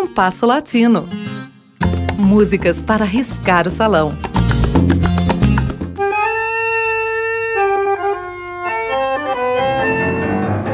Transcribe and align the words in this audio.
Compasso 0.00 0.46
Latino. 0.46 1.08
Músicas 2.16 2.80
para 2.80 3.04
riscar 3.04 3.66
o 3.66 3.70
salão. 3.70 4.12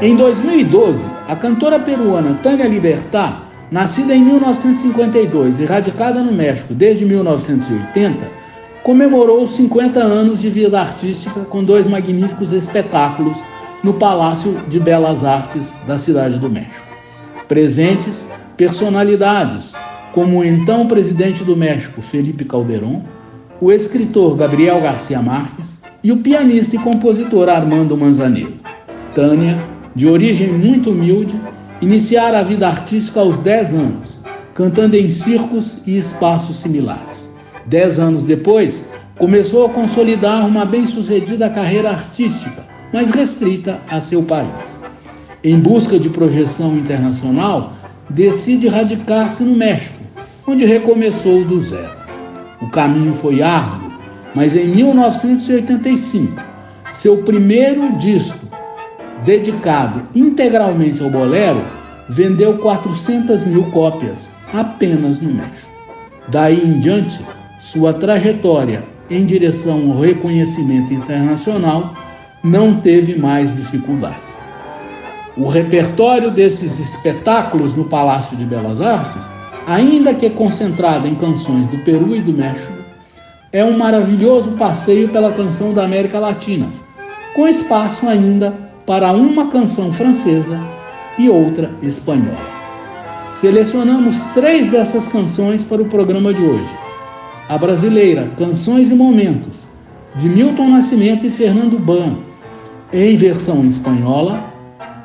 Em 0.00 0.14
2012, 0.14 1.10
a 1.26 1.34
cantora 1.34 1.80
peruana 1.80 2.38
Tânia 2.44 2.68
Libertad, 2.68 3.42
nascida 3.72 4.14
em 4.14 4.22
1952 4.22 5.58
e 5.58 5.64
radicada 5.64 6.22
no 6.22 6.30
México 6.30 6.72
desde 6.72 7.04
1980, 7.04 8.30
comemorou 8.84 9.42
os 9.42 9.56
50 9.56 9.98
anos 9.98 10.40
de 10.40 10.48
vida 10.48 10.80
artística 10.80 11.40
com 11.40 11.64
dois 11.64 11.88
magníficos 11.88 12.52
espetáculos 12.52 13.36
no 13.82 13.94
Palácio 13.94 14.52
de 14.68 14.78
Belas 14.78 15.24
Artes 15.24 15.72
da 15.88 15.98
Cidade 15.98 16.38
do 16.38 16.48
México. 16.48 16.86
Presentes 17.48 18.24
personalidades 18.58 19.72
como 20.12 20.40
o 20.40 20.44
então 20.44 20.88
presidente 20.88 21.44
do 21.44 21.56
México, 21.56 22.02
Felipe 22.02 22.44
Calderón, 22.44 23.02
o 23.60 23.70
escritor 23.70 24.36
Gabriel 24.36 24.80
Garcia 24.80 25.22
Marques 25.22 25.76
e 26.02 26.10
o 26.10 26.18
pianista 26.18 26.74
e 26.74 26.78
compositor 26.80 27.48
Armando 27.48 27.96
Manzanello. 27.96 28.54
Tânia 29.14 29.56
de 29.94 30.08
origem 30.08 30.52
muito 30.52 30.90
humilde, 30.90 31.40
iniciara 31.80 32.40
a 32.40 32.42
vida 32.42 32.68
artística 32.68 33.20
aos 33.20 33.38
10 33.38 33.74
anos, 33.74 34.18
cantando 34.54 34.96
em 34.96 35.08
circos 35.08 35.82
e 35.86 35.96
espaços 35.96 36.56
similares. 36.56 37.32
Dez 37.66 37.98
anos 37.98 38.24
depois, 38.24 38.88
começou 39.16 39.66
a 39.66 39.70
consolidar 39.70 40.46
uma 40.46 40.64
bem-sucedida 40.64 41.48
carreira 41.48 41.90
artística, 41.90 42.64
mas 42.92 43.10
restrita 43.10 43.78
a 43.88 44.00
seu 44.00 44.22
país. 44.22 44.78
Em 45.44 45.60
busca 45.60 45.98
de 45.98 46.08
projeção 46.08 46.76
internacional, 46.76 47.77
decide 48.10 48.68
radicar-se 48.68 49.42
no 49.42 49.54
México, 49.54 49.98
onde 50.46 50.64
recomeçou 50.64 51.44
do 51.44 51.60
zero. 51.60 51.98
O 52.60 52.68
caminho 52.68 53.14
foi 53.14 53.42
árduo, 53.42 53.92
mas 54.34 54.56
em 54.56 54.66
1985, 54.66 56.42
seu 56.90 57.18
primeiro 57.18 57.96
disco, 57.98 58.38
dedicado 59.24 60.02
integralmente 60.14 61.02
ao 61.02 61.10
bolero, 61.10 61.62
vendeu 62.08 62.56
400 62.58 63.46
mil 63.46 63.64
cópias 63.70 64.30
apenas 64.52 65.20
no 65.20 65.32
México. 65.32 65.68
Daí 66.28 66.64
em 66.64 66.80
diante, 66.80 67.20
sua 67.60 67.92
trajetória 67.92 68.82
em 69.10 69.24
direção 69.26 69.90
ao 69.90 70.00
reconhecimento 70.00 70.92
internacional 70.92 71.94
não 72.42 72.80
teve 72.80 73.18
mais 73.18 73.54
dificuldades. 73.54 74.37
O 75.38 75.46
repertório 75.46 76.32
desses 76.32 76.80
espetáculos 76.80 77.76
no 77.76 77.84
Palácio 77.84 78.36
de 78.36 78.44
Belas 78.44 78.82
Artes, 78.82 79.24
ainda 79.68 80.12
que 80.12 80.28
concentrado 80.30 81.06
em 81.06 81.14
canções 81.14 81.68
do 81.68 81.78
Peru 81.84 82.16
e 82.16 82.20
do 82.20 82.32
México, 82.32 82.72
é 83.52 83.64
um 83.64 83.78
maravilhoso 83.78 84.50
passeio 84.52 85.08
pela 85.10 85.32
canção 85.32 85.72
da 85.72 85.84
América 85.84 86.18
Latina, 86.18 86.66
com 87.36 87.46
espaço 87.46 88.08
ainda 88.08 88.52
para 88.84 89.12
uma 89.12 89.46
canção 89.46 89.92
francesa 89.92 90.58
e 91.16 91.30
outra 91.30 91.70
espanhola. 91.82 92.58
Selecionamos 93.30 94.20
três 94.34 94.68
dessas 94.68 95.06
canções 95.06 95.62
para 95.62 95.80
o 95.80 95.88
programa 95.88 96.34
de 96.34 96.42
hoje. 96.42 96.74
A 97.48 97.56
brasileira 97.56 98.28
Canções 98.36 98.90
e 98.90 98.94
Momentos, 98.94 99.68
de 100.16 100.28
Milton 100.28 100.68
Nascimento 100.70 101.24
e 101.24 101.30
Fernando 101.30 101.78
Ban, 101.78 102.16
em 102.92 103.16
versão 103.16 103.64
espanhola. 103.64 104.57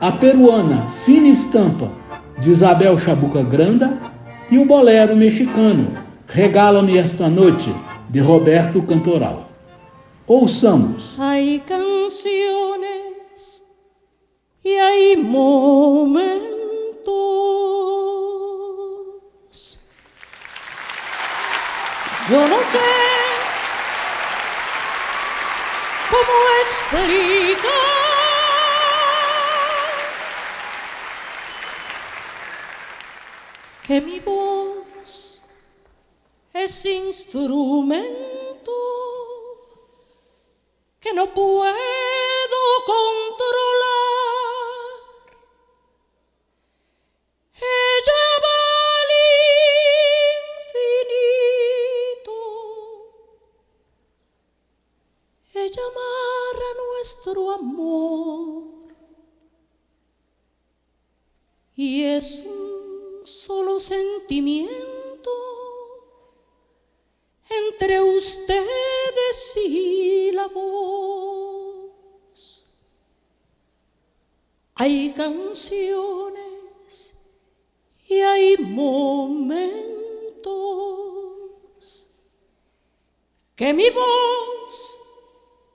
A 0.00 0.12
peruana 0.12 0.86
Fina 1.04 1.28
Estampa, 1.28 1.90
de 2.38 2.50
Isabel 2.50 2.98
Chabuca 2.98 3.42
Granda. 3.42 3.98
E 4.50 4.58
o 4.58 4.64
bolero 4.64 5.14
mexicano 5.14 6.10
Regala-me 6.32 6.96
esta 6.96 7.28
noite, 7.28 7.74
de 8.08 8.20
Roberto 8.20 8.80
Cantoral. 8.82 9.48
Ouçamos. 10.28 11.18
Hay 11.18 11.60
canciones 11.66 12.86
y 14.62 14.70
hay 14.70 15.16
momentos. 15.16 16.60
Yo 22.30 22.46
no 22.46 22.62
sé 22.62 22.78
cómo 26.10 26.32
explicar 26.64 27.99
que 33.90 34.00
mi 34.00 34.20
voz 34.20 35.42
es 36.54 36.86
instrumento 36.86 38.72
que 41.00 41.12
no 41.12 41.34
puedo 41.34 41.74
controlar. 42.86 44.10
nuestro 57.00 57.50
amor. 57.52 58.09
Sentimiento 63.80 65.30
entre 67.48 68.00
ustedes 68.00 69.56
y 69.56 70.30
la 70.32 70.46
voz. 70.46 71.90
Hay 74.74 75.12
canciones 75.12 76.40
y 78.06 78.20
hay 78.20 78.56
momentos 78.58 79.90
que 83.56 83.72
mi 83.72 83.90
voz 83.90 84.98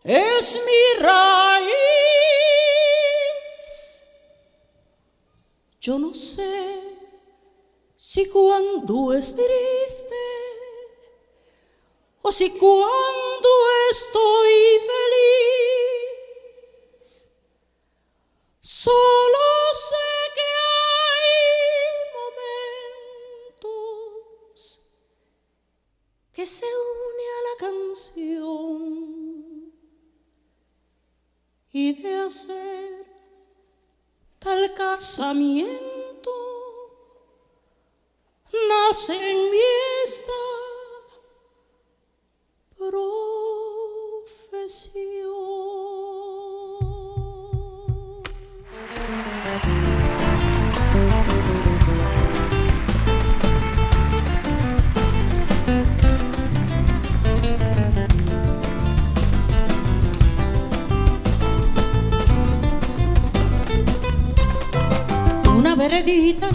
es 0.04 0.62
mi 0.66 1.04
raíz. 1.04 1.76
Yo 5.80 6.00
no 6.00 6.14
sé 6.14 6.94
si 8.16 8.24
cuando 8.30 9.12
es 9.12 9.36
triste 9.36 10.16
o 12.22 12.31
si 12.31 12.50
cuando 12.52 13.50
estoy 13.92 14.80
feliz. 14.90 16.25
Solo 18.62 19.48
sé 19.74 20.08
que 20.34 20.48
hay 20.78 21.28
momentos 24.48 24.56
que 26.31 26.46
se 26.46 26.66
une 26.66 27.25
a 27.38 27.42
la 27.50 27.56
canción 27.68 28.81
y 31.74 32.02
de 32.02 32.16
hacer 32.16 33.06
tal 34.40 34.74
casamiento 34.74 35.94
en 39.09 39.51
mí 39.51 39.57
esta 40.06 40.31
profesión. 42.78 43.25
veredita 65.75 66.48
alegre, 66.48 66.55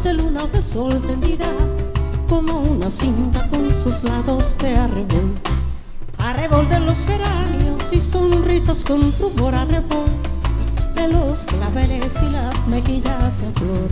de 0.00 0.14
luna 0.14 0.44
o 0.44 0.48
de 0.48 0.62
sol 0.62 1.02
tendida, 1.06 1.44
como 2.26 2.60
una 2.60 2.88
cinta 2.88 3.46
con 3.50 3.70
sus 3.70 4.02
lados 4.02 4.56
de 4.56 4.74
arrebol. 4.74 5.34
Arrebol 6.16 6.66
de 6.70 6.80
los 6.80 7.04
geranios 7.04 7.92
y 7.92 8.00
sonrisas 8.00 8.84
con 8.84 9.12
rubor 9.20 9.54
arrebol, 9.54 10.08
de 10.94 11.08
los 11.08 11.40
claveles 11.40 12.16
y 12.22 12.30
las 12.30 12.66
mejillas 12.66 13.42
de 13.42 13.50
flor. 13.52 13.88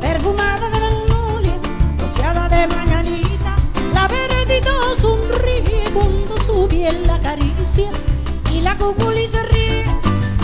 Perfumada 0.00 0.70
de 0.70 0.78
magnolia, 0.78 1.58
rociada 1.98 2.48
de 2.48 2.68
mañanita, 2.68 3.56
la 3.92 4.06
veredita 4.06 4.70
sonríe 4.96 5.82
cuando 5.92 6.36
su 6.38 6.68
piel 6.68 7.08
la 7.08 7.16
acaricia 7.16 7.90
y 8.52 8.60
la 8.60 8.78
cuculi 8.78 9.26
se 9.26 9.42
ríe 9.42 9.84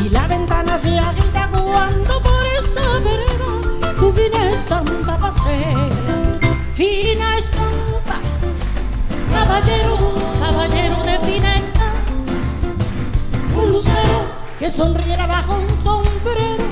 y 0.04 0.08
la 0.08 0.26
ventana 0.26 0.78
se 0.81 0.98
agita 0.98 1.39
guinea 4.20 4.50
estampa 4.50 5.14
hacer. 5.28 5.76
Fina 6.75 7.38
estampa, 7.38 8.17
caballero, 9.32 9.96
caballero 10.40 11.02
de 11.05 11.19
fina 11.20 11.55
estampa. 11.56 12.12
Un 13.56 13.72
lucero 13.72 14.19
que 14.58 14.70
sonriera 14.70 15.26
bajo 15.26 15.55
un 15.55 15.76
sombrero. 15.76 16.64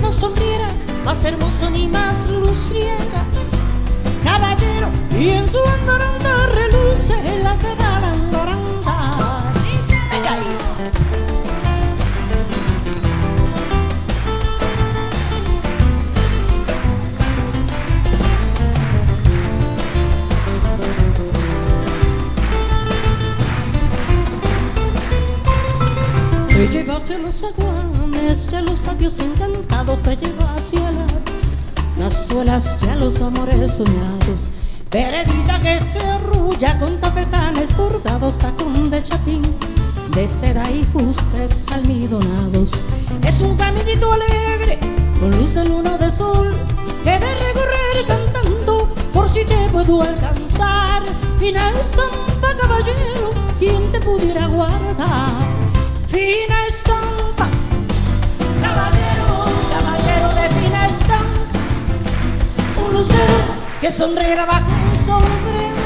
No 0.00 0.10
sonriera 0.10 0.68
más 1.04 1.24
hermoso 1.24 1.70
ni 1.70 1.86
más 1.86 2.26
luciera. 2.26 3.24
Caballero, 4.24 4.88
y 5.18 5.30
en 5.30 5.48
su 5.48 5.58
Te 26.60 26.68
lleva 26.68 26.96
hacia 26.96 27.16
los 27.16 27.42
aguanes, 27.42 28.50
ya 28.50 28.60
los 28.60 28.82
patios 28.82 29.18
encantados, 29.18 30.02
te 30.02 30.14
lleva 30.14 30.54
hacia 30.54 30.92
las, 30.92 31.24
las 31.98 32.26
suelas, 32.26 32.78
ya 32.82 32.96
los 32.96 33.18
amores 33.22 33.78
soñados. 33.78 34.52
Veredita 34.90 35.58
que 35.60 35.80
se 35.80 36.00
arrulla 36.00 36.78
con 36.78 37.00
tafetanes 37.00 37.74
bordados, 37.74 38.36
tacón 38.36 38.90
de 38.90 39.02
chapín, 39.02 39.40
de 40.14 40.28
seda 40.28 40.70
y 40.70 40.84
fustes 40.84 41.66
almidonados. 41.72 42.82
Es 43.26 43.40
un 43.40 43.56
caminito 43.56 44.12
alegre, 44.12 44.78
con 45.18 45.30
luz 45.30 45.54
de 45.54 45.64
luna 45.64 45.96
de 45.96 46.10
sol, 46.10 46.54
que 47.02 47.12
de 47.12 47.36
recorrer 47.36 48.04
cantando, 48.06 48.86
por 49.14 49.30
si 49.30 49.46
te 49.46 49.66
puedo 49.72 50.02
alcanzar. 50.02 51.04
Fina 51.38 51.70
estampa, 51.80 52.54
caballero, 52.60 53.30
quien 53.58 53.90
te 53.92 54.00
pudiera 54.02 54.46
guardar 54.46 55.59
fina 56.10 56.66
estampa, 56.66 57.46
caballero, 58.60 59.44
caballero 59.72 60.28
de 60.34 60.48
fina 60.60 60.88
estampa, 60.88 61.60
un 62.84 62.92
lucero 62.92 63.38
que 63.80 63.90
sonriera 63.90 64.44
bajo 64.44 64.70
un 64.70 64.98
sombrero, 65.06 65.84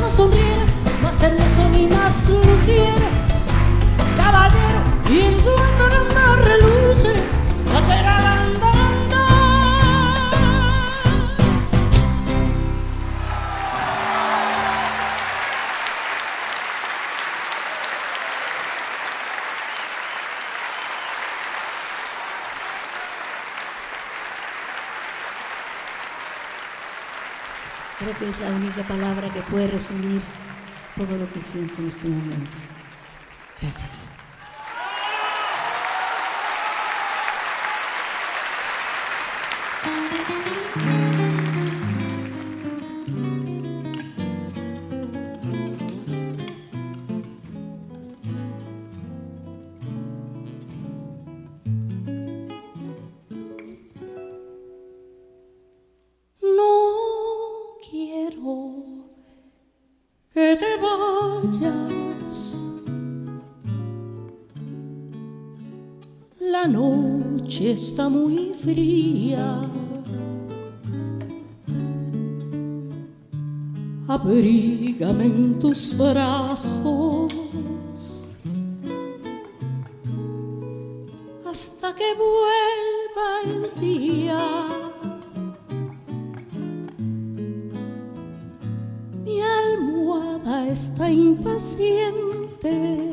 no 0.00 0.10
sonriera 0.10 0.64
más 1.02 1.22
hermoso 1.22 1.68
ni 1.72 1.86
más 1.88 2.28
lucieras, 2.28 3.18
caballero, 4.16 4.80
y 5.10 5.20
en 5.20 5.40
su 5.40 5.50
andananda 5.50 6.36
reluce 6.44 6.69
Creo 28.00 28.16
que 28.16 28.30
es 28.30 28.40
la 28.40 28.48
única 28.48 28.82
palabra 28.84 29.28
que 29.28 29.42
puede 29.42 29.66
resumir 29.66 30.22
todo 30.96 31.18
lo 31.18 31.30
que 31.34 31.42
siento 31.42 31.82
en 31.82 31.88
este 31.90 32.08
momento. 32.08 32.56
Gracias. 33.60 34.19
La 66.40 66.66
noche 66.66 67.70
está 67.72 68.08
muy 68.08 68.54
fría. 68.54 69.60
Abrígame 74.08 75.26
en 75.26 75.58
tus 75.58 75.98
brazos 75.98 77.28
hasta 81.44 81.94
que 81.94 82.14
vuelva 82.14 83.42
el 83.44 83.70
día. 83.78 84.40
Mi 89.24 89.42
almohada 89.42 90.68
está 90.68 91.10
impaciente 91.10 93.10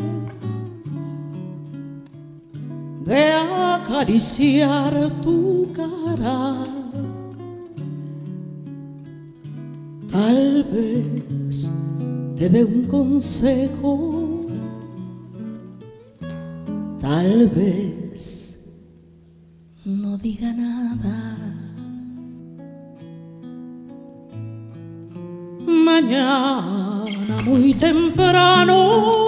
acariciar 3.97 4.93
tu 5.23 5.67
cara. 5.73 6.55
Tal 10.11 10.63
vez 10.71 11.71
te 12.35 12.47
dé 12.47 12.63
un 12.63 12.85
consejo, 12.85 14.45
tal 16.99 17.47
vez 17.49 18.85
no 19.83 20.17
diga 20.17 20.53
nada. 20.53 21.35
Mañana 25.65 27.41
muy 27.43 27.73
temprano 27.73 29.26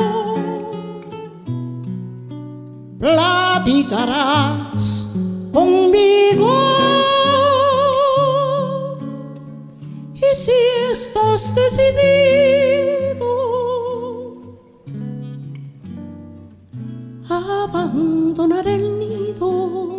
platicarás 3.63 5.15
conmigo. 5.53 6.51
Y 10.15 10.35
si 10.35 10.51
estás 10.91 11.53
decidido 11.55 13.29
a 17.29 17.63
abandonar 17.63 18.67
el 18.67 18.99
nido, 18.99 19.89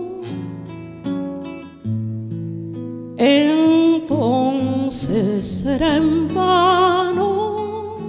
entonces 3.17 4.65
será 5.45 5.97
en 5.97 6.35
vano 6.35 8.01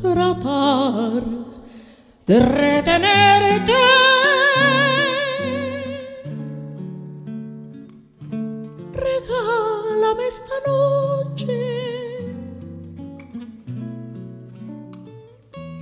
tratar 0.00 1.22
de 2.26 2.38
retenerte. 2.38 3.72
Regálame 8.92 10.26
esta 10.28 10.54
noche, 10.66 12.26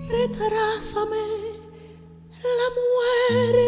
retrásame 0.09 1.27
la 2.43 2.69
muerte. 2.79 3.60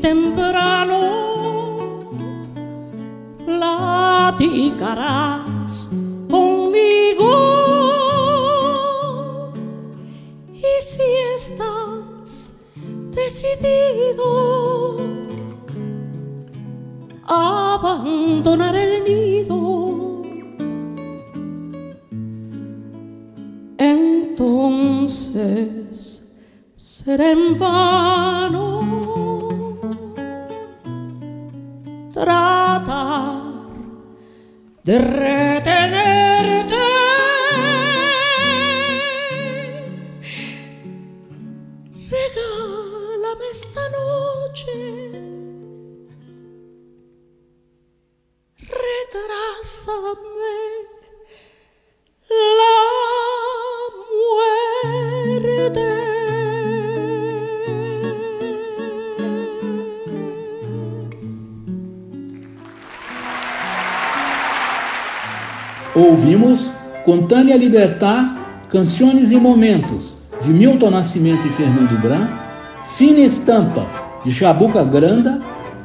Temprano, 0.00 1.00
platicarás 4.40 5.10
conmigo. 6.30 7.30
Y 10.52 10.82
si 10.82 11.02
estás 11.34 12.70
decidido 13.10 14.96
a 17.24 17.74
abandonar 17.74 18.74
el 18.76 19.04
nido, 19.04 20.22
entonces 23.78 25.10
será 26.76 27.32
en 27.32 27.58
vano 27.58 28.99
tratar 32.20 33.40
de 34.84 34.98
retenerte. 34.98 36.76
Regálame 42.10 43.46
esta 43.50 43.84
noche. 43.98 44.76
Retrásame 48.84 50.69
Ouvimos 66.20 66.70
com 67.06 67.22
Tânia 67.22 67.56
Libertar 67.56 68.66
Canções 68.68 69.32
e 69.32 69.36
Momentos, 69.36 70.18
de 70.42 70.50
Milton 70.50 70.90
Nascimento 70.90 71.46
e 71.46 71.50
Fernando 71.50 71.98
Bran, 71.98 72.28
Fina 72.94 73.20
Estampa, 73.20 73.86
de 74.22 74.30
Chabuca 74.30 74.84
Granda 74.84 75.40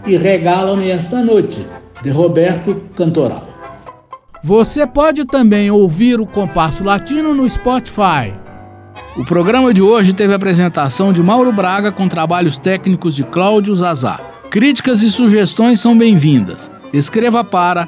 e 0.06 0.18
Regala-me 0.18 0.90
Esta 0.90 1.24
Noite, 1.24 1.66
de 2.04 2.10
Roberto 2.10 2.76
Cantoral. 2.98 3.48
Você 4.44 4.86
pode 4.86 5.24
também 5.24 5.72
ouvir 5.72 6.20
o 6.20 6.26
Compasso 6.26 6.84
Latino 6.84 7.34
no 7.34 7.50
Spotify. 7.50 8.34
O 9.16 9.24
programa 9.24 9.74
de 9.74 9.82
hoje 9.82 10.12
teve 10.12 10.34
a 10.34 10.36
apresentação 10.36 11.14
de 11.14 11.24
Mauro 11.24 11.54
Braga 11.54 11.94
com 11.94 12.10
trabalhos 12.10 12.58
técnicos 12.58 13.16
de 13.16 13.24
Cláudio 13.24 13.74
Zazá. 13.74 14.20
Críticas 14.52 15.02
e 15.02 15.10
sugestões 15.10 15.80
são 15.80 15.98
bem-vindas. 15.98 16.70
Escreva 16.92 17.42
para 17.42 17.88